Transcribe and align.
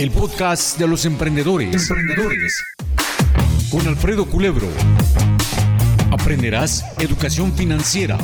el 0.00 0.10
podcast 0.10 0.78
de 0.78 0.88
los 0.88 1.04
emprendedores. 1.04 1.90
Emprendedores. 1.90 2.58
Con 3.70 3.86
Alfredo 3.86 4.24
Culebro. 4.24 4.66
Aprenderás 6.10 6.86
educación 6.98 7.52
financiera, 7.52 8.16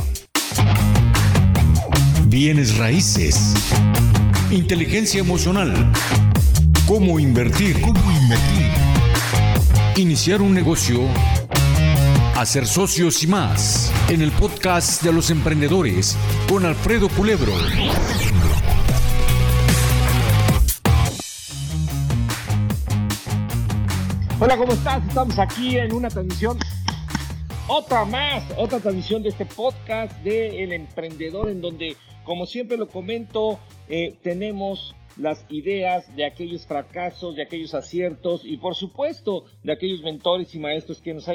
bienes 2.28 2.78
raíces, 2.78 3.52
inteligencia 4.50 5.21
emocional, 5.21 5.92
cómo 6.87 7.21
invertir, 7.21 7.79
cómo 7.83 8.11
invertir, 8.22 8.71
iniciar 9.97 10.40
un 10.40 10.54
negocio, 10.54 11.03
hacer 12.37 12.67
socios 12.67 13.22
y 13.22 13.27
más 13.27 13.93
en 14.08 14.22
el 14.22 14.33
podcast 14.33 15.03
de 15.03 15.13
los 15.13 15.29
emprendedores 15.29 16.16
con 16.48 16.65
Alfredo 16.65 17.11
Culebro. 17.11 17.52
Hola, 24.39 24.59
¿cómo 24.59 24.75
estás? 24.75 25.03
Estamos 25.09 25.39
aquí 25.39 25.79
en 25.79 25.95
una 25.95 26.11
transmisión, 26.11 26.59
otra 27.69 28.05
más, 28.05 28.45
otra 28.59 28.81
transmisión 28.81 29.23
de 29.23 29.31
este 29.31 29.47
podcast 29.47 30.12
de 30.23 30.62
El 30.62 30.75
Emprendedor, 30.75 31.49
en 31.49 31.62
donde, 31.62 31.97
como 32.23 32.45
siempre 32.45 32.77
lo 32.77 32.87
comento, 32.87 33.59
eh, 33.89 34.19
tenemos 34.23 34.95
las 35.17 35.47
ideas 35.49 36.15
de 36.17 36.27
aquellos 36.27 36.67
fracasos, 36.67 37.35
de 37.35 37.45
aquellos 37.45 37.73
aciertos 37.73 38.43
y 38.45 38.59
por 38.59 38.75
supuesto 38.75 39.47
de 39.65 39.73
aquellos 39.73 40.03
mentores 40.03 40.55
y 40.55 40.59
maestros 40.59 41.01
que 41.01 41.15
nos, 41.15 41.27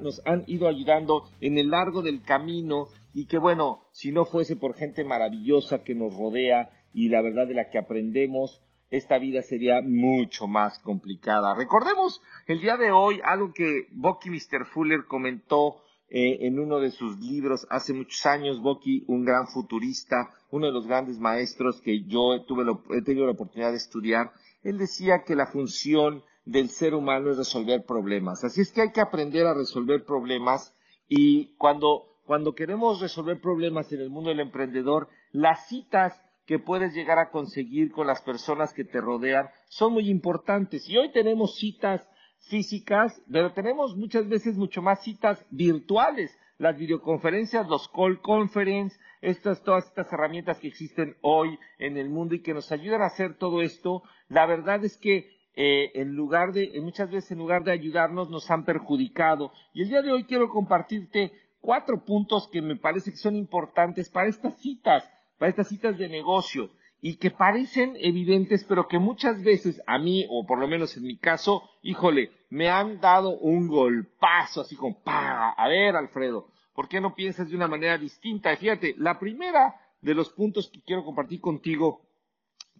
nos 0.00 0.20
han 0.26 0.42
ido 0.48 0.66
ayudando 0.66 1.30
en 1.40 1.58
el 1.58 1.70
largo 1.70 2.02
del 2.02 2.22
camino 2.22 2.88
y 3.14 3.26
que 3.26 3.38
bueno, 3.38 3.84
si 3.92 4.10
no 4.10 4.24
fuese 4.24 4.56
por 4.56 4.74
gente 4.74 5.04
maravillosa 5.04 5.84
que 5.84 5.94
nos 5.94 6.12
rodea 6.12 6.70
y 6.92 7.08
la 7.08 7.22
verdad 7.22 7.46
de 7.46 7.54
la 7.54 7.70
que 7.70 7.78
aprendemos, 7.78 8.60
esta 8.90 9.18
vida 9.18 9.42
sería 9.42 9.80
mucho 9.82 10.46
más 10.46 10.78
complicada. 10.78 11.54
Recordemos 11.54 12.22
el 12.46 12.60
día 12.60 12.76
de 12.76 12.90
hoy 12.90 13.20
algo 13.24 13.52
que 13.52 13.86
Bucky 13.92 14.30
Mr. 14.30 14.66
Fuller 14.66 15.04
comentó 15.06 15.82
eh, 16.10 16.46
en 16.46 16.58
uno 16.58 16.80
de 16.80 16.90
sus 16.90 17.18
libros 17.20 17.66
hace 17.68 17.92
muchos 17.92 18.24
años. 18.24 18.62
Bucky, 18.62 19.04
un 19.08 19.24
gran 19.24 19.46
futurista, 19.46 20.30
uno 20.50 20.66
de 20.66 20.72
los 20.72 20.86
grandes 20.86 21.18
maestros 21.18 21.82
que 21.82 22.04
yo 22.04 22.44
tuve 22.46 22.64
he 22.96 23.02
tenido 23.02 23.26
la 23.26 23.32
oportunidad 23.32 23.72
de 23.72 23.76
estudiar, 23.76 24.32
él 24.62 24.78
decía 24.78 25.22
que 25.24 25.36
la 25.36 25.46
función 25.46 26.22
del 26.46 26.70
ser 26.70 26.94
humano 26.94 27.30
es 27.30 27.36
resolver 27.36 27.84
problemas. 27.84 28.42
Así 28.42 28.62
es 28.62 28.72
que 28.72 28.80
hay 28.80 28.92
que 28.92 29.02
aprender 29.02 29.46
a 29.46 29.52
resolver 29.52 30.04
problemas 30.06 30.74
y 31.08 31.54
cuando, 31.56 32.04
cuando 32.24 32.54
queremos 32.54 33.00
resolver 33.00 33.38
problemas 33.38 33.92
en 33.92 34.00
el 34.00 34.08
mundo 34.08 34.30
del 34.30 34.40
emprendedor, 34.40 35.08
las 35.30 35.68
citas 35.68 36.18
que 36.48 36.58
puedes 36.58 36.94
llegar 36.94 37.18
a 37.18 37.28
conseguir 37.28 37.92
con 37.92 38.06
las 38.06 38.22
personas 38.22 38.72
que 38.72 38.82
te 38.82 39.02
rodean 39.02 39.50
son 39.68 39.92
muy 39.92 40.08
importantes. 40.08 40.88
Y 40.88 40.96
hoy 40.96 41.12
tenemos 41.12 41.56
citas 41.56 42.02
físicas, 42.48 43.22
pero 43.30 43.52
tenemos 43.52 43.94
muchas 43.94 44.26
veces 44.26 44.56
mucho 44.56 44.80
más 44.80 45.02
citas 45.02 45.44
virtuales. 45.50 46.34
Las 46.56 46.78
videoconferencias, 46.78 47.68
los 47.68 47.86
call 47.90 48.22
conference, 48.22 48.98
estas, 49.20 49.62
todas 49.62 49.86
estas 49.88 50.10
herramientas 50.10 50.58
que 50.58 50.68
existen 50.68 51.18
hoy 51.20 51.58
en 51.78 51.98
el 51.98 52.08
mundo 52.08 52.34
y 52.34 52.40
que 52.40 52.54
nos 52.54 52.72
ayudan 52.72 53.02
a 53.02 53.08
hacer 53.08 53.34
todo 53.36 53.60
esto, 53.60 54.02
la 54.30 54.46
verdad 54.46 54.82
es 54.86 54.96
que 54.96 55.30
eh, 55.54 55.90
en 56.00 56.14
lugar 56.14 56.54
de, 56.54 56.80
muchas 56.80 57.10
veces 57.10 57.32
en 57.32 57.38
lugar 57.38 57.62
de 57.62 57.72
ayudarnos, 57.72 58.30
nos 58.30 58.50
han 58.50 58.64
perjudicado. 58.64 59.52
Y 59.74 59.82
el 59.82 59.90
día 59.90 60.00
de 60.00 60.12
hoy 60.12 60.24
quiero 60.24 60.48
compartirte 60.48 61.30
cuatro 61.60 62.06
puntos 62.06 62.48
que 62.48 62.62
me 62.62 62.76
parece 62.76 63.10
que 63.10 63.18
son 63.18 63.36
importantes 63.36 64.08
para 64.08 64.28
estas 64.28 64.56
citas 64.62 65.04
para 65.38 65.50
estas 65.50 65.68
citas 65.68 65.96
de 65.96 66.08
negocio 66.08 66.70
y 67.00 67.16
que 67.16 67.30
parecen 67.30 67.96
evidentes, 68.00 68.64
pero 68.64 68.88
que 68.88 68.98
muchas 68.98 69.42
veces 69.42 69.80
a 69.86 69.98
mí, 69.98 70.26
o 70.28 70.44
por 70.46 70.58
lo 70.58 70.66
menos 70.66 70.96
en 70.96 71.04
mi 71.04 71.16
caso, 71.16 71.62
híjole, 71.82 72.32
me 72.50 72.68
han 72.68 73.00
dado 73.00 73.38
un 73.38 73.68
golpazo, 73.68 74.62
así 74.62 74.74
como, 74.74 75.00
pa, 75.02 75.50
a 75.50 75.68
ver, 75.68 75.94
Alfredo, 75.94 76.48
¿por 76.74 76.88
qué 76.88 77.00
no 77.00 77.14
piensas 77.14 77.48
de 77.48 77.56
una 77.56 77.68
manera 77.68 77.96
distinta? 77.98 78.52
Y 78.52 78.56
fíjate, 78.56 78.94
la 78.98 79.18
primera 79.18 79.76
de 80.00 80.14
los 80.14 80.30
puntos 80.30 80.70
que 80.70 80.82
quiero 80.82 81.04
compartir 81.04 81.40
contigo 81.40 82.02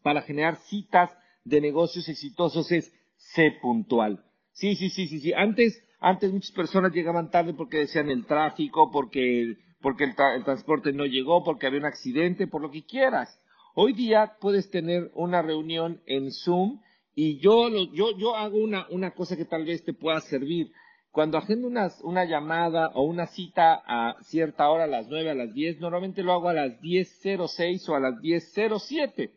para 0.02 0.22
generar 0.22 0.56
citas 0.56 1.16
de 1.44 1.60
negocios 1.60 2.08
exitosos 2.08 2.72
es 2.72 2.92
sé 3.16 3.52
puntual. 3.62 4.25
Sí, 4.52 4.75
sí, 4.75 4.90
sí, 4.90 5.06
sí, 5.06 5.20
sí. 5.20 5.32
Antes, 5.32 5.80
antes 6.00 6.32
muchas 6.32 6.52
personas 6.52 6.92
llegaban 6.92 7.30
tarde 7.30 7.54
porque 7.54 7.78
decían 7.78 8.10
el 8.10 8.26
tráfico, 8.26 8.90
porque 8.90 9.56
porque 9.80 10.04
el, 10.04 10.14
transporte 10.14 10.92
no 10.92 11.06
llegó, 11.06 11.44
porque 11.44 11.66
había 11.66 11.80
un 11.80 11.86
accidente, 11.86 12.46
por 12.46 12.62
lo 12.62 12.70
que 12.70 12.84
quieras. 12.84 13.40
Hoy 13.74 13.92
día 13.92 14.36
puedes 14.40 14.70
tener 14.70 15.10
una 15.14 15.42
reunión 15.42 16.02
en 16.06 16.32
Zoom 16.32 16.80
y 17.14 17.38
yo, 17.38 17.68
yo, 17.92 18.16
yo 18.16 18.36
hago 18.36 18.58
una, 18.58 18.86
una 18.90 19.12
cosa 19.12 19.36
que 19.36 19.44
tal 19.44 19.64
vez 19.64 19.84
te 19.84 19.92
pueda 19.92 20.20
servir. 20.20 20.72
Cuando 21.10 21.38
agendo 21.38 21.66
una, 21.66 21.90
una 22.02 22.24
llamada 22.24 22.88
o 22.94 23.02
una 23.02 23.26
cita 23.26 23.82
a 23.86 24.16
cierta 24.22 24.68
hora, 24.68 24.84
a 24.84 24.88
las 24.88 25.08
9, 25.08 25.30
a 25.30 25.34
las 25.34 25.52
10, 25.52 25.80
normalmente 25.80 26.22
lo 26.22 26.32
hago 26.32 26.48
a 26.48 26.54
las 26.54 26.80
10.06 26.80 27.88
o 27.88 27.94
a 27.94 28.00
las 28.00 28.14
10.07. 28.20 29.32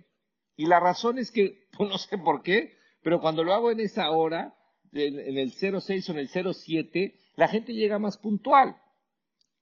Y 0.57 0.65
la 0.65 0.79
razón 0.79 1.17
es 1.17 1.31
que, 1.31 1.67
pues 1.77 1.89
no 1.89 1.97
sé 1.97 2.17
por 2.17 2.41
qué, 2.41 2.73
pero 3.03 3.19
cuando 3.19 3.43
lo 3.43 3.53
hago 3.53 3.71
en 3.71 3.79
esa 3.79 4.11
hora, 4.11 4.55
en, 4.91 5.19
en 5.19 5.37
el 5.37 5.51
06 5.51 6.09
o 6.09 6.11
en 6.11 6.19
el 6.19 6.29
07, 6.29 7.15
la 7.35 7.47
gente 7.47 7.73
llega 7.73 7.99
más 7.99 8.17
puntual 8.17 8.75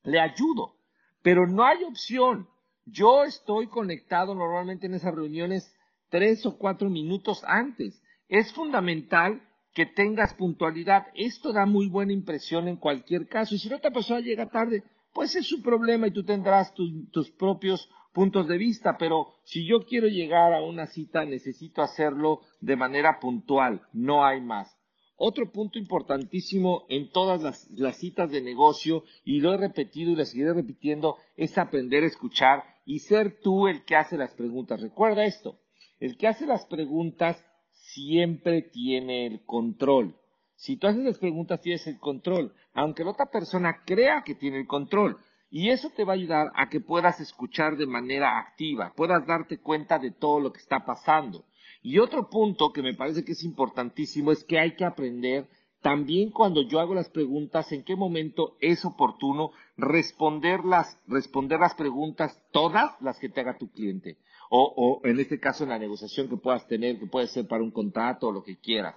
le 0.04 0.20
ayudo, 0.20 0.76
pero 1.22 1.48
no 1.48 1.64
hay 1.64 1.84
opción. 1.84 2.48
Yo 2.86 3.24
estoy 3.24 3.68
conectado 3.68 4.34
normalmente 4.34 4.88
en 4.88 4.96
esas 4.96 5.14
reuniones 5.14 5.76
tres 6.10 6.46
o 6.46 6.58
cuatro 6.58 6.90
minutos 6.90 7.44
antes. 7.46 8.02
Es 8.28 8.52
fundamental 8.54 9.42
que 9.74 9.86
tengas 9.86 10.34
puntualidad. 10.34 11.08
Esto 11.14 11.54
da 11.54 11.66
muy 11.66 11.88
buena 11.88 12.14
impresión 12.14 12.68
en 12.68 12.78
cualquier 12.78 13.28
caso. 13.28 13.56
Y 13.56 13.60
si 13.60 13.72
otra 13.72 13.92
persona 13.92 14.20
llega 14.20 14.50
tarde, 14.50 14.84
pues 15.14 15.36
es 15.36 15.48
su 15.48 15.62
problema 15.62 16.08
y 16.08 16.12
tú 16.12 16.24
tendrás 16.24 16.74
tus 16.74 17.32
propios 17.32 17.90
puntos 18.14 18.48
de 18.48 18.58
vista. 18.58 18.98
Pero 18.98 19.36
si 19.44 19.68
yo 19.68 19.86
quiero 19.86 20.08
llegar 20.08 20.54
a 20.54 20.62
una 20.62 20.88
cita, 20.88 21.26
necesito 21.26 21.82
hacerlo 21.82 22.42
de 22.60 22.76
manera 22.76 23.20
puntual. 23.20 23.82
No 23.94 24.26
hay 24.26 24.42
más. 24.42 24.76
Otro 25.22 25.52
punto 25.52 25.78
importantísimo 25.78 26.86
en 26.88 27.12
todas 27.12 27.42
las, 27.42 27.98
citas 27.98 28.32
de 28.32 28.42
negocio, 28.42 29.04
y 29.26 29.42
lo 29.42 29.54
he 29.54 29.58
repetido 29.58 30.12
y 30.12 30.16
lo 30.16 30.24
seguiré 30.24 30.54
repitiendo, 30.54 31.18
es 31.36 31.58
aprender 31.58 32.04
a 32.04 32.08
escuchar 32.08 32.64
y 32.86 33.00
ser 33.00 33.42
tú 33.42 33.68
el 33.68 33.84
que 33.84 33.98
hace 33.98 34.18
las 34.18 34.34
preguntas. 34.34 34.80
Recuerda 34.80 35.26
esto, 35.26 35.60
el 36.00 36.16
que 36.16 36.30
hace 36.30 36.46
las 36.46 36.66
preguntas 36.68 37.38
siempre 37.74 38.62
tiene 38.62 39.26
el 39.26 39.44
control. 39.44 40.16
Si 40.56 40.78
tú 40.78 40.88
haces 40.88 41.04
las 41.04 41.18
preguntas, 41.18 41.60
tienes 41.60 41.86
el 41.88 42.00
control, 42.00 42.54
aunque 42.74 43.04
la 43.04 43.12
otra 43.12 43.26
persona 43.26 43.84
crea 43.86 44.24
que 44.26 44.36
tiene 44.36 44.60
el 44.60 44.68
control. 44.68 45.18
Y 45.50 45.70
eso 45.70 45.90
te 45.90 46.06
va 46.06 46.14
a 46.14 46.16
ayudar 46.16 46.52
a 46.56 46.70
que 46.70 46.80
puedas 46.80 47.20
escuchar 47.20 47.76
de 47.76 47.88
manera 47.88 48.40
activa, 48.40 48.94
puedas 48.96 49.28
darte 49.28 49.58
cuenta 49.58 50.00
de 50.00 50.12
todo 50.12 50.40
lo 50.40 50.54
que 50.54 50.60
está 50.60 50.86
pasando. 50.86 51.44
Y 51.82 52.00
otro 52.00 52.30
punto 52.30 52.72
que 52.74 52.82
me 52.82 52.94
parece 52.94 53.24
que 53.24 53.32
es 53.32 53.44
importantísimo 53.44 54.32
es 54.32 54.44
que 54.44 54.60
hay 54.60 54.76
que 54.76 54.86
aprender 54.86 55.48
también 55.82 56.32
cuando 56.32 56.62
yo 56.62 56.80
hago 56.80 56.94
las 56.94 57.10
preguntas, 57.10 57.72
en 57.72 57.84
qué 57.84 57.96
momento 57.96 58.58
es 58.60 58.84
oportuno 58.84 59.52
responder 59.78 60.66
las, 60.66 61.00
responder 61.08 61.60
las 61.60 61.74
preguntas, 61.74 62.38
todas 62.52 63.00
las 63.02 63.18
que 63.18 63.30
te 63.30 63.40
haga 63.40 63.58
tu 63.58 63.72
cliente. 63.72 64.18
O, 64.50 64.74
o 64.76 65.08
en 65.08 65.20
este 65.20 65.40
caso 65.40 65.64
en 65.64 65.70
la 65.70 65.80
negociación 65.80 66.28
que 66.28 66.36
puedas 66.36 66.68
tener, 66.68 67.00
que 67.00 67.06
puede 67.06 67.28
ser 67.28 67.48
para 67.48 67.64
un 67.64 67.72
contrato 67.72 68.28
o 68.28 68.32
lo 68.32 68.44
que 68.44 68.58
quieras. 68.58 68.96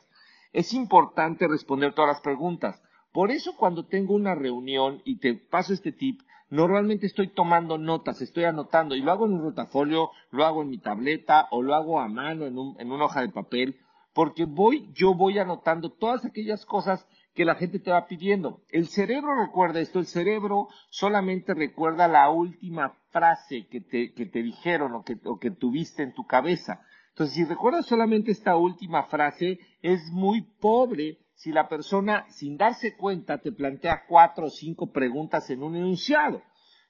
Es 0.53 0.73
importante 0.73 1.47
responder 1.47 1.95
todas 1.95 2.17
las 2.17 2.21
preguntas. 2.21 2.83
Por 3.13 3.31
eso 3.31 3.55
cuando 3.57 3.85
tengo 3.85 4.15
una 4.15 4.35
reunión 4.35 5.03
y 5.05 5.19
te 5.19 5.35
paso 5.35 5.75
este 5.75 5.93
tip, 5.93 6.21
normalmente 6.49 7.07
estoy 7.07 7.29
tomando 7.29 7.77
notas, 7.77 8.23
estoy 8.23 8.45
anotando 8.45 8.95
y 8.95 9.03
lo 9.03 9.13
hago 9.13 9.27
en 9.27 9.35
un 9.35 9.43
rotafolio, 9.43 10.11
lo 10.31 10.45
hago 10.45 10.63
en 10.63 10.71
mi 10.71 10.79
tableta 10.79 11.47
o 11.51 11.63
lo 11.63 11.75
hago 11.75 12.01
a 12.01 12.09
mano 12.09 12.47
en, 12.47 12.59
un, 12.59 12.75
en 12.81 12.91
una 12.91 13.05
hoja 13.05 13.21
de 13.21 13.29
papel, 13.29 13.77
porque 14.15 14.47
voy, 14.47 14.91
yo 14.95 15.15
voy 15.15 15.39
anotando 15.39 15.91
todas 15.91 16.25
aquellas 16.25 16.65
cosas 16.65 17.07
que 17.35 17.45
la 17.45 17.55
gente 17.55 17.79
te 17.79 17.91
va 17.91 18.07
pidiendo. 18.07 18.63
El 18.71 18.89
cerebro 18.89 19.45
recuerda 19.45 19.81
esto, 19.81 19.99
el 19.99 20.07
cerebro 20.07 20.69
solamente 20.91 21.55
recuerda 21.55 22.09
la 22.09 22.31
última 22.31 22.95
frase 23.11 23.67
que 23.69 23.81
te, 23.81 24.13
que 24.13 24.27
te 24.27 24.43
dijeron 24.43 24.95
o 24.95 25.05
que, 25.05 25.19
o 25.25 25.39
que 25.39 25.51
tuviste 25.51 26.03
en 26.03 26.13
tu 26.13 26.27
cabeza. 26.27 26.81
Entonces, 27.11 27.35
si 27.35 27.45
recuerdas 27.45 27.87
solamente 27.87 28.31
esta 28.31 28.57
última 28.57 29.05
frase, 29.05 29.59
es 29.83 30.11
muy 30.11 30.43
pobre 30.61 31.19
si 31.43 31.51
la 31.51 31.67
persona, 31.67 32.25
sin 32.29 32.57
darse 32.57 32.97
cuenta, 32.97 33.39
te 33.39 33.51
plantea 33.51 34.05
cuatro 34.09 34.47
o 34.47 34.51
cinco 34.51 34.93
preguntas 34.93 35.51
en 35.51 35.65
un 35.65 35.75
enunciado. 35.75 36.41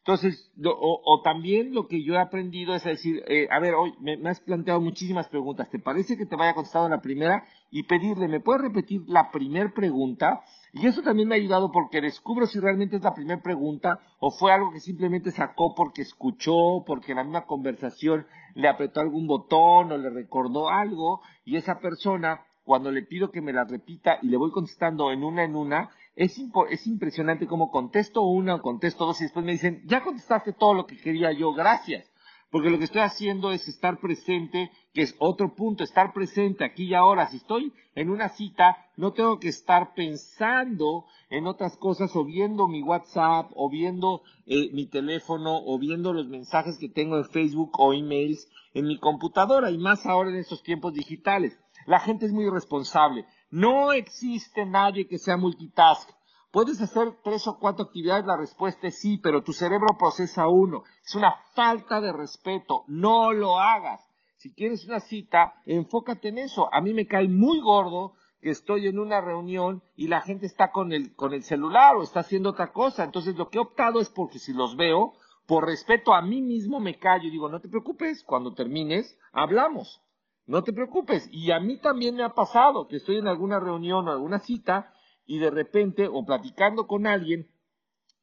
Entonces, 0.01 0.53
o, 0.63 1.23
también 1.25 1.73
lo 1.73 1.87
que 1.87 2.05
yo 2.05 2.15
he 2.15 2.19
aprendido 2.19 2.75
es 2.75 2.85
decir, 2.85 3.23
eh, 3.29 3.49
a 3.51 3.59
ver, 3.61 3.73
hoy 3.73 3.95
me, 4.01 4.19
has 4.29 4.41
planteado 4.41 4.79
muchísimas 4.79 5.29
preguntas, 5.29 5.71
¿te 5.71 5.79
parece 5.79 6.19
que 6.19 6.27
te 6.27 6.37
vaya 6.37 6.53
contestado 6.53 6.87
la 6.91 7.01
primera? 7.01 7.47
Y 7.71 7.85
pedirle, 7.85 8.29
¿me 8.29 8.41
puedes 8.41 8.61
repetir 8.61 9.01
la 9.07 9.31
primera 9.31 9.73
pregunta? 9.73 10.43
Y 10.75 10.87
eso 10.87 11.01
también 11.01 11.29
me 11.29 11.37
ha 11.37 11.39
ayudado 11.39 11.73
porque 11.73 12.03
descubro 12.03 12.45
si 12.45 12.61
realmente 12.61 12.97
es 12.97 13.03
la 13.03 13.15
primera 13.15 13.41
pregunta 13.41 14.01
o 14.21 14.33
fue 14.33 14.53
algo 14.53 14.71
que 14.71 14.81
simplemente 14.81 15.31
sacó 15.31 15.75
porque 15.75 16.03
escuchó, 16.03 16.85
porque 16.85 17.13
en 17.13 17.19
la 17.19 17.25
misma 17.25 17.47
conversación 17.47 18.27
le 18.55 18.69
apretó 18.69 19.01
algún 19.01 19.27
botón 19.27 19.93
o 19.93 19.97
le 19.97 20.11
recordó 20.11 20.69
algo 20.69 21.23
y 21.47 21.57
esa 21.57 21.79
persona, 21.79 22.45
cuando 22.65 22.91
le 22.91 23.03
pido 23.03 23.31
que 23.31 23.41
me 23.41 23.53
la 23.53 23.65
repita 23.65 24.19
y 24.23 24.29
le 24.29 24.37
voy 24.37 24.51
contestando 24.51 25.11
en 25.11 25.25
una 25.25 25.45
en 25.45 25.57
una, 25.57 25.91
es, 26.15 26.39
es 26.71 26.87
impresionante 26.87 27.47
cómo 27.47 27.71
contesto 27.71 28.23
una 28.23 28.57
o 28.57 28.63
contesto 28.63 29.07
dos 29.07 29.21
y 29.21 29.25
después 29.25 29.45
me 29.45 29.53
dicen, 29.53 29.83
ya 29.87 30.03
contestaste 30.03 30.53
todo 30.53 30.75
lo 30.75 30.87
que 30.87 30.97
quería 30.97 31.33
yo, 31.33 31.53
gracias. 31.53 32.13
Porque 32.53 32.69
lo 32.69 32.77
que 32.77 32.85
estoy 32.85 33.01
haciendo 33.01 33.51
es 33.51 33.67
estar 33.67 33.99
presente, 33.99 34.71
que 34.93 35.01
es 35.01 35.17
otro 35.19 35.55
punto, 35.55 35.85
estar 35.85 36.13
presente 36.13 36.65
aquí 36.65 36.85
y 36.85 36.93
ahora. 36.93 37.27
Si 37.29 37.39
estoy 37.39 37.73
en 37.95 38.11
una 38.11 38.29
cita, 38.29 38.77
no 38.99 39.15
tengo 39.15 39.41
que 39.41 39.49
estar 39.49 39.95
pensando 39.95 41.07
en 41.31 41.47
otras 41.47 41.79
cosas 41.79 42.15
o 42.15 42.27
viendo 42.27 42.69
mi 42.69 42.83
WhatsApp 42.83 43.51
o 43.55 43.71
viendo 43.71 44.21
eh, 44.45 44.71
mi 44.75 44.85
teléfono 44.85 45.63
o 45.65 45.79
viendo 45.79 46.13
los 46.13 46.27
mensajes 46.27 46.77
que 46.77 46.91
tengo 46.91 47.17
en 47.17 47.25
Facebook 47.25 47.73
o 47.79 47.95
emails 47.95 48.47
en 48.75 48.87
mi 48.87 48.99
computadora 48.99 49.71
y 49.71 49.79
más 49.79 50.05
ahora 50.05 50.29
en 50.29 50.37
estos 50.37 50.63
tiempos 50.63 50.93
digitales. 50.93 51.59
La 51.87 52.01
gente 52.01 52.27
es 52.27 52.33
muy 52.33 52.45
irresponsable. 52.45 53.27
No 53.51 53.93
existe 53.93 54.65
nadie 54.67 55.07
que 55.07 55.19
sea 55.19 55.37
multitask. 55.37 56.09
Puedes 56.51 56.81
hacer 56.83 57.17
tres 57.25 57.47
o 57.47 57.59
cuatro 57.59 57.87
actividades, 57.87 58.27
la 58.27 58.37
respuesta 58.37 58.87
es 58.87 59.01
sí, 59.01 59.19
pero 59.19 59.43
tu 59.43 59.53
cerebro 59.53 59.97
procesa 59.99 60.49
uno. 60.49 60.85
Es 61.05 61.15
una 61.15 61.35
falta 61.55 62.01
de 62.01 62.13
respeto. 62.13 62.85
No 62.89 63.33
lo 63.33 63.59
hagas. 63.59 64.07
Si 64.37 64.53
quieres 64.53 64.85
una 64.87 65.01
cita, 65.01 65.55
enfócate 65.65 66.29
en 66.29 66.39
eso. 66.39 66.69
A 66.75 66.81
mí 66.81 66.93
me 66.93 67.07
cae 67.07 67.29
muy 67.29 67.61
gordo 67.61 68.15
que 68.43 68.51
estoy 68.51 68.89
en 68.89 68.99
una 68.99 69.21
reunión 69.21 69.83
y 69.97 70.09
la 70.09 70.21
gente 70.21 70.47
está 70.47 70.73
con 70.73 70.93
el, 70.93 71.15
con 71.15 71.33
el 71.33 71.45
celular 71.45 71.97
o 71.97 72.03
está 72.03 72.21
haciendo 72.21 72.51
otra 72.51 72.73
cosa. 72.73 73.05
Entonces 73.05 73.37
lo 73.37 73.49
que 73.49 73.59
he 73.59 73.61
optado 73.63 74.01
es 74.01 74.11
porque 74.11 74.39
si 74.39 74.53
los 74.53 74.77
veo, 74.77 75.15
por 75.47 75.65
respeto 75.65 76.13
a 76.13 76.23
mí 76.23 76.43
mismo 76.43 76.81
me 76.81 76.99
callo 76.99 77.29
y 77.29 77.31
digo, 77.31 77.49
no 77.49 77.61
te 77.61 77.69
preocupes, 77.69 78.25
cuando 78.25 78.53
termines, 78.53 79.19
hablamos. 79.33 80.03
No 80.47 80.63
te 80.65 80.73
preocupes. 80.73 81.29
Y 81.33 81.51
a 81.51 81.61
mí 81.61 81.79
también 81.79 82.17
me 82.17 82.25
ha 82.25 82.35
pasado 82.35 82.89
que 82.89 82.97
estoy 82.97 83.19
en 83.19 83.29
alguna 83.29 83.61
reunión 83.61 84.09
o 84.09 84.11
alguna 84.11 84.41
cita 84.41 84.93
y 85.25 85.39
de 85.39 85.51
repente, 85.51 86.09
o 86.09 86.25
platicando 86.25 86.87
con 86.87 87.07
alguien, 87.07 87.49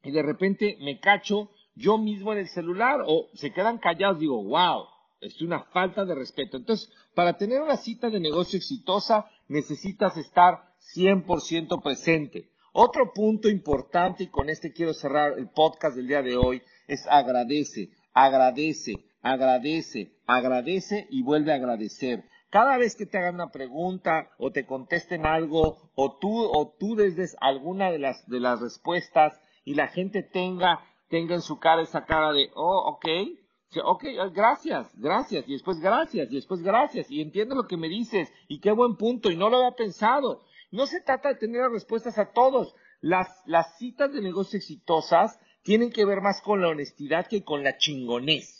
y 0.02 0.10
de 0.10 0.22
repente 0.22 0.76
me 0.80 1.00
cacho 1.00 1.50
yo 1.74 1.98
mismo 1.98 2.32
en 2.32 2.40
el 2.40 2.48
celular 2.48 3.02
o 3.06 3.28
se 3.34 3.52
quedan 3.52 3.78
callados, 3.78 4.18
digo, 4.18 4.42
wow, 4.42 4.84
es 5.20 5.40
una 5.40 5.60
falta 5.64 6.04
de 6.04 6.14
respeto. 6.14 6.56
Entonces, 6.56 6.90
para 7.14 7.36
tener 7.36 7.60
una 7.60 7.76
cita 7.76 8.10
de 8.10 8.20
negocio 8.20 8.58
exitosa, 8.58 9.26
necesitas 9.48 10.16
estar 10.16 10.74
100% 10.94 11.82
presente. 11.82 12.50
Otro 12.72 13.12
punto 13.12 13.48
importante, 13.48 14.24
y 14.24 14.28
con 14.28 14.48
este 14.48 14.72
quiero 14.72 14.94
cerrar 14.94 15.38
el 15.38 15.48
podcast 15.48 15.96
del 15.96 16.06
día 16.06 16.22
de 16.22 16.36
hoy, 16.36 16.62
es 16.86 17.06
agradece, 17.08 17.90
agradece 18.12 19.09
agradece, 19.22 20.12
agradece 20.26 21.06
y 21.10 21.22
vuelve 21.22 21.52
a 21.52 21.56
agradecer. 21.56 22.24
Cada 22.50 22.78
vez 22.78 22.96
que 22.96 23.06
te 23.06 23.18
hagan 23.18 23.36
una 23.36 23.50
pregunta 23.50 24.30
o 24.38 24.50
te 24.50 24.66
contesten 24.66 25.24
algo 25.24 25.90
o 25.94 26.18
tú 26.18 26.44
o 26.52 26.74
tú 26.78 26.96
desde 26.96 27.28
alguna 27.40 27.90
de 27.92 27.98
las 27.98 28.26
de 28.28 28.40
las 28.40 28.60
respuestas 28.60 29.40
y 29.64 29.74
la 29.74 29.88
gente 29.88 30.22
tenga 30.22 30.80
tenga 31.08 31.34
en 31.34 31.42
su 31.42 31.58
cara 31.58 31.82
esa 31.82 32.06
cara 32.06 32.32
de 32.32 32.50
oh 32.54 32.94
ok 32.94 33.06
ok 33.84 34.04
gracias 34.32 34.88
gracias 34.98 35.44
y 35.46 35.52
después 35.52 35.78
gracias 35.78 36.28
y 36.30 36.34
después 36.34 36.60
gracias 36.62 37.08
y 37.08 37.20
entiendo 37.20 37.54
lo 37.54 37.68
que 37.68 37.76
me 37.76 37.88
dices 37.88 38.32
y 38.48 38.58
qué 38.58 38.72
buen 38.72 38.96
punto 38.96 39.30
y 39.30 39.36
no 39.36 39.48
lo 39.48 39.58
había 39.58 39.76
pensado 39.76 40.42
no 40.72 40.86
se 40.86 41.00
trata 41.00 41.30
de 41.30 41.34
tener 41.34 41.68
respuestas 41.68 42.16
a 42.18 42.32
todos. 42.32 42.74
Las 43.00 43.28
las 43.46 43.76
citas 43.78 44.12
de 44.12 44.22
negocios 44.22 44.62
exitosas 44.62 45.38
tienen 45.62 45.90
que 45.90 46.04
ver 46.04 46.20
más 46.20 46.40
con 46.42 46.60
la 46.60 46.68
honestidad 46.68 47.26
que 47.26 47.44
con 47.44 47.62
la 47.62 47.76
chingonés 47.76 48.59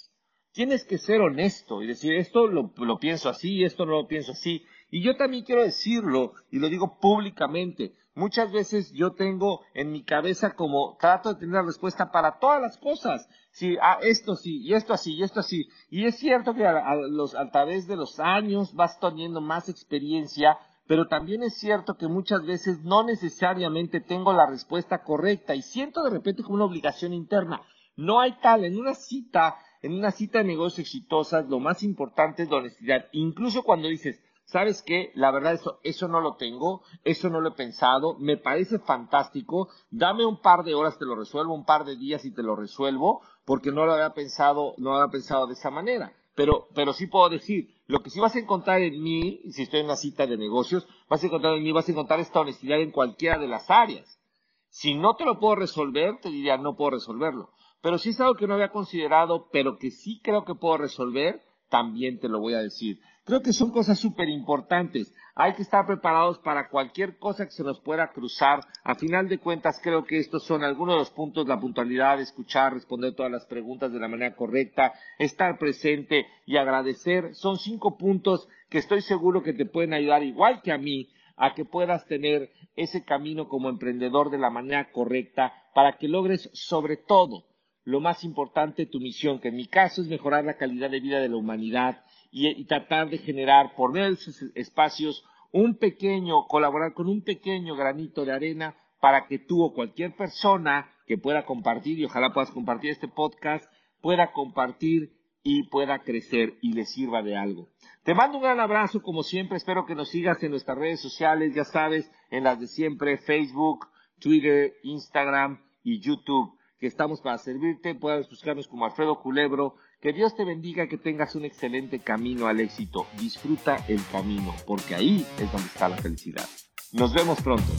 tienes 0.52 0.84
que 0.84 0.98
ser 0.98 1.20
honesto 1.20 1.82
y 1.82 1.86
decir 1.86 2.14
esto 2.14 2.46
lo, 2.46 2.98
pienso 2.98 3.28
así, 3.28 3.64
esto 3.64 3.86
no 3.86 3.92
lo 3.92 4.06
pienso 4.06 4.32
así. 4.32 4.64
Y 4.90 5.02
yo 5.02 5.16
también 5.16 5.44
quiero 5.44 5.62
decirlo, 5.62 6.34
y 6.50 6.58
lo 6.58 6.68
digo 6.68 6.98
públicamente, 6.98 7.94
muchas 8.14 8.50
veces 8.50 8.92
yo 8.92 9.12
tengo 9.12 9.62
en 9.74 9.92
mi 9.92 10.02
cabeza 10.02 10.54
como 10.56 10.96
trato 10.98 11.32
de 11.32 11.40
tener 11.40 11.54
la 11.54 11.62
respuesta 11.62 12.10
para 12.10 12.38
todas 12.38 12.60
las 12.60 12.76
cosas. 12.78 13.28
Sí, 13.52 13.76
ah, 13.80 13.98
esto 14.02 14.34
sí, 14.34 14.62
y 14.62 14.74
esto 14.74 14.92
así, 14.92 15.14
y 15.14 15.22
esto 15.22 15.40
así. 15.40 15.68
Y 15.90 16.06
es 16.06 16.16
cierto 16.16 16.54
que 16.54 16.66
a, 16.66 16.94
los, 16.96 17.34
a 17.34 17.50
través 17.50 17.86
de 17.86 17.96
los 17.96 18.18
años 18.18 18.74
vas 18.74 18.98
teniendo 18.98 19.40
más 19.40 19.68
experiencia, 19.68 20.58
pero 20.88 21.06
también 21.06 21.44
es 21.44 21.56
cierto 21.56 21.96
que 21.96 22.08
muchas 22.08 22.44
veces 22.44 22.82
no 22.82 23.04
necesariamente 23.04 24.00
tengo 24.00 24.32
la 24.32 24.46
respuesta 24.46 25.04
correcta 25.04 25.54
y 25.54 25.62
siento 25.62 26.02
de 26.02 26.10
repente 26.10 26.42
como 26.42 26.56
una 26.56 26.64
obligación 26.64 27.12
interna. 27.12 27.62
No 27.96 28.18
hay 28.20 28.32
tal, 28.40 28.64
en 28.64 28.76
una 28.76 28.94
cita 28.94 29.56
en 29.82 29.94
una 29.94 30.10
cita 30.10 30.38
de 30.38 30.44
negocios 30.44 30.86
exitosas, 30.86 31.48
lo 31.48 31.58
más 31.58 31.82
importante 31.82 32.42
es 32.42 32.50
la 32.50 32.58
honestidad. 32.58 33.06
Incluso 33.12 33.62
cuando 33.62 33.88
dices, 33.88 34.22
¿sabes 34.44 34.82
qué? 34.82 35.12
La 35.14 35.30
verdad, 35.30 35.54
eso, 35.54 35.80
eso 35.82 36.08
no 36.08 36.20
lo 36.20 36.36
tengo, 36.36 36.82
eso 37.04 37.30
no 37.30 37.40
lo 37.40 37.50
he 37.50 37.52
pensado, 37.52 38.16
me 38.18 38.36
parece 38.36 38.78
fantástico, 38.78 39.68
dame 39.90 40.26
un 40.26 40.40
par 40.40 40.64
de 40.64 40.74
horas, 40.74 40.98
te 40.98 41.04
lo 41.04 41.14
resuelvo, 41.14 41.54
un 41.54 41.64
par 41.64 41.84
de 41.84 41.96
días 41.96 42.24
y 42.24 42.32
te 42.32 42.42
lo 42.42 42.56
resuelvo, 42.56 43.22
porque 43.44 43.72
no 43.72 43.86
lo 43.86 43.92
había 43.92 44.12
pensado, 44.12 44.74
no 44.78 44.90
lo 44.90 44.96
había 44.96 45.12
pensado 45.12 45.46
de 45.46 45.54
esa 45.54 45.70
manera. 45.70 46.12
Pero, 46.34 46.68
pero 46.74 46.92
sí 46.92 47.06
puedo 47.06 47.28
decir, 47.28 47.74
lo 47.86 48.02
que 48.02 48.10
sí 48.10 48.20
vas 48.20 48.34
a 48.36 48.38
encontrar 48.38 48.80
en 48.82 49.02
mí, 49.02 49.40
si 49.50 49.62
estoy 49.62 49.80
en 49.80 49.86
una 49.86 49.96
cita 49.96 50.26
de 50.26 50.36
negocios, 50.36 50.86
vas 51.08 51.22
a 51.22 51.26
encontrar 51.26 51.54
en 51.54 51.62
mí, 51.62 51.72
vas 51.72 51.88
a 51.88 51.92
encontrar 51.92 52.20
esta 52.20 52.40
honestidad 52.40 52.80
en 52.80 52.92
cualquiera 52.92 53.38
de 53.38 53.48
las 53.48 53.70
áreas. 53.70 54.20
Si 54.68 54.94
no 54.94 55.16
te 55.16 55.24
lo 55.24 55.40
puedo 55.40 55.56
resolver, 55.56 56.18
te 56.20 56.30
diría, 56.30 56.56
no 56.56 56.76
puedo 56.76 56.92
resolverlo. 56.92 57.50
Pero 57.82 57.98
si 57.98 58.10
es 58.10 58.20
algo 58.20 58.34
que 58.34 58.46
no 58.46 58.54
había 58.54 58.70
considerado, 58.70 59.48
pero 59.50 59.78
que 59.78 59.90
sí 59.90 60.20
creo 60.22 60.44
que 60.44 60.54
puedo 60.54 60.76
resolver, 60.76 61.42
también 61.70 62.18
te 62.18 62.28
lo 62.28 62.40
voy 62.40 62.54
a 62.54 62.58
decir. 62.58 63.00
Creo 63.24 63.42
que 63.42 63.52
son 63.52 63.70
cosas 63.70 63.98
súper 63.98 64.28
importantes. 64.28 65.14
Hay 65.34 65.54
que 65.54 65.62
estar 65.62 65.86
preparados 65.86 66.38
para 66.40 66.68
cualquier 66.68 67.16
cosa 67.18 67.46
que 67.46 67.52
se 67.52 67.62
nos 67.62 67.80
pueda 67.80 68.10
cruzar. 68.12 68.60
A 68.82 68.96
final 68.96 69.28
de 69.28 69.38
cuentas, 69.38 69.80
creo 69.82 70.04
que 70.04 70.18
estos 70.18 70.44
son 70.44 70.64
algunos 70.64 70.96
de 70.96 70.98
los 70.98 71.10
puntos, 71.10 71.46
la 71.46 71.60
puntualidad, 71.60 72.20
escuchar, 72.20 72.74
responder 72.74 73.14
todas 73.14 73.30
las 73.32 73.46
preguntas 73.46 73.92
de 73.92 74.00
la 74.00 74.08
manera 74.08 74.34
correcta, 74.34 74.92
estar 75.18 75.58
presente 75.58 76.26
y 76.44 76.56
agradecer. 76.56 77.34
Son 77.34 77.56
cinco 77.56 77.96
puntos 77.96 78.48
que 78.68 78.78
estoy 78.78 79.00
seguro 79.00 79.42
que 79.42 79.52
te 79.52 79.64
pueden 79.64 79.94
ayudar, 79.94 80.22
igual 80.22 80.60
que 80.62 80.72
a 80.72 80.78
mí, 80.78 81.08
a 81.36 81.54
que 81.54 81.64
puedas 81.64 82.04
tener 82.06 82.50
ese 82.76 83.04
camino 83.04 83.48
como 83.48 83.68
emprendedor 83.68 84.30
de 84.30 84.38
la 84.38 84.50
manera 84.50 84.90
correcta 84.90 85.52
para 85.74 85.96
que 85.96 86.08
logres 86.08 86.50
sobre 86.52 86.96
todo 86.96 87.44
lo 87.84 88.00
más 88.00 88.24
importante, 88.24 88.86
tu 88.86 89.00
misión, 89.00 89.40
que 89.40 89.48
en 89.48 89.56
mi 89.56 89.66
caso 89.66 90.02
es 90.02 90.08
mejorar 90.08 90.44
la 90.44 90.56
calidad 90.56 90.90
de 90.90 91.00
vida 91.00 91.20
de 91.20 91.28
la 91.28 91.36
humanidad 91.36 92.04
y, 92.30 92.64
tratar 92.64 93.10
de 93.10 93.18
generar 93.18 93.74
por 93.74 93.92
medio 93.92 94.08
de 94.08 94.14
esos 94.14 94.42
espacios 94.54 95.24
un 95.52 95.76
pequeño, 95.76 96.46
colaborar 96.46 96.94
con 96.94 97.08
un 97.08 97.22
pequeño 97.22 97.74
granito 97.74 98.24
de 98.24 98.32
arena 98.32 98.76
para 99.00 99.26
que 99.26 99.38
tú 99.38 99.62
o 99.62 99.72
cualquier 99.72 100.14
persona 100.14 100.90
que 101.06 101.18
pueda 101.18 101.44
compartir, 101.44 101.98
y 101.98 102.04
ojalá 102.04 102.32
puedas 102.32 102.52
compartir 102.52 102.90
este 102.90 103.08
podcast, 103.08 103.64
pueda 104.00 104.32
compartir 104.32 105.16
y 105.42 105.64
pueda 105.64 106.00
crecer 106.00 106.58
y 106.60 106.74
le 106.74 106.84
sirva 106.84 107.22
de 107.22 107.36
algo. 107.36 107.70
Te 108.04 108.14
mando 108.14 108.36
un 108.36 108.44
gran 108.44 108.60
abrazo, 108.60 109.02
como 109.02 109.22
siempre, 109.22 109.56
espero 109.56 109.86
que 109.86 109.94
nos 109.94 110.10
sigas 110.10 110.40
en 110.42 110.50
nuestras 110.50 110.78
redes 110.78 111.00
sociales, 111.00 111.54
ya 111.54 111.64
sabes, 111.64 112.10
en 112.30 112.44
las 112.44 112.60
de 112.60 112.68
siempre, 112.68 113.16
Facebook, 113.16 113.88
Twitter, 114.20 114.74
Instagram 114.84 115.60
y 115.82 115.98
YouTube 115.98 116.59
que 116.80 116.86
estamos 116.86 117.20
para 117.20 117.38
servirte. 117.38 117.94
Puedes 117.94 118.28
buscarnos 118.28 118.66
como 118.66 118.86
Alfredo 118.86 119.20
Culebro. 119.20 119.76
Que 120.00 120.14
Dios 120.14 120.34
te 120.34 120.44
bendiga, 120.44 120.88
que 120.88 120.96
tengas 120.96 121.34
un 121.34 121.44
excelente 121.44 122.00
camino 122.00 122.46
al 122.46 122.58
éxito. 122.58 123.06
Disfruta 123.18 123.84
el 123.86 124.00
camino, 124.10 124.54
porque 124.66 124.94
ahí 124.94 125.26
es 125.38 125.52
donde 125.52 125.66
está 125.66 125.90
la 125.90 125.98
felicidad. 125.98 126.48
Nos 126.92 127.12
vemos 127.12 127.40
pronto. 127.42 127.70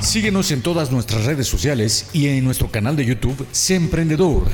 Síguenos 0.00 0.52
en 0.52 0.62
todas 0.62 0.92
nuestras 0.92 1.26
redes 1.26 1.48
sociales 1.48 2.08
y 2.14 2.28
en 2.28 2.44
nuestro 2.44 2.70
canal 2.70 2.96
de 2.96 3.04
YouTube, 3.04 3.46
Sé 3.50 3.74
Emprendedor. 3.74 4.44